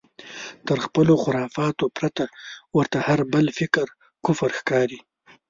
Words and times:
تر 0.67 0.77
خپلو 0.85 1.13
خرافاتو 1.23 1.85
پرته 1.97 2.23
ورته 2.77 2.97
هر 3.07 3.19
بل 3.33 3.45
فکر 3.59 3.85
کفر 4.25 4.51
ښکاري. 4.59 4.99